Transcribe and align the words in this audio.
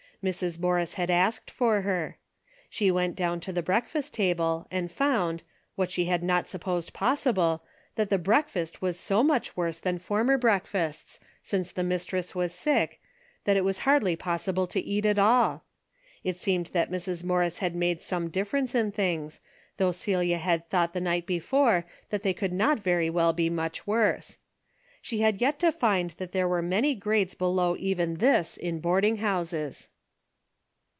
Mrs. 0.23 0.59
Morris 0.59 0.93
had 0.93 1.09
asked 1.09 1.49
for 1.49 1.81
her. 1.81 2.15
She 2.69 2.91
went 2.91 3.15
down 3.15 3.39
to 3.39 3.51
the 3.51 3.63
breakfast 3.63 4.13
table 4.13 4.67
and 4.69 4.91
found, 4.91 5.41
what 5.73 5.89
she 5.89 6.05
had 6.05 6.21
not 6.21 6.47
supposed 6.47 6.93
possible, 6.93 7.63
that 7.95 8.11
the 8.11 8.19
breakfast 8.19 8.83
was 8.83 8.99
so 8.99 9.23
much 9.23 9.57
worse 9.57 9.79
than 9.79 9.97
former 9.97 10.37
breakfasts, 10.37 11.19
since 11.41 11.71
the 11.71 11.81
mistress 11.81 12.35
was 12.35 12.53
sick, 12.53 13.01
that 13.45 13.57
it 13.57 13.63
was 13.63 13.79
hardly 13.79 14.15
possible 14.15 14.67
to 14.67 14.79
eat 14.79 15.07
at 15.07 15.17
all. 15.17 15.63
It 16.23 16.37
seemed 16.37 16.67
that 16.67 16.91
Mrs. 16.91 17.23
Morris 17.23 17.57
had 17.57 17.73
made 17.73 17.99
some 18.03 18.29
differ 18.29 18.57
ence 18.57 18.75
in 18.75 18.91
things, 18.91 19.41
though 19.77 19.91
Celia 19.91 20.37
had 20.37 20.69
thought 20.69 20.93
the 20.93 20.99
A 20.99 21.01
DAILY 21.01 21.07
RATE,^' 21.09 21.13
37 21.15 21.15
night 21.15 21.25
before 21.25 21.85
that 22.11 22.21
they 22.21 22.33
could 22.35 22.53
not 22.53 22.79
very 22.79 23.09
well 23.09 23.33
be 23.33 23.49
much 23.49 23.87
worse. 23.87 24.37
She 25.01 25.21
had 25.21 25.41
yet 25.41 25.57
to 25.61 25.71
find 25.71 26.11
that 26.19 26.31
there 26.31 26.47
were 26.47 26.61
many 26.61 26.93
grades 26.93 27.33
below 27.33 27.75
even 27.77 28.17
this 28.17 28.55
in 28.55 28.79
boarding 28.81 29.17
houses. 29.17 29.87